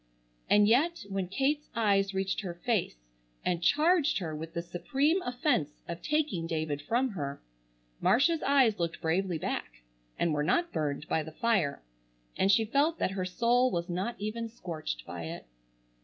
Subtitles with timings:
[0.49, 2.95] And yet when Kate's eyes reached her face
[3.45, 7.39] and charged her with the supreme offense of taking David from her,
[7.99, 9.83] Marcia's eyes looked bravely back,
[10.17, 11.83] and were not burned by the fire,
[12.35, 15.45] and she felt that her soul was not even scorched by it.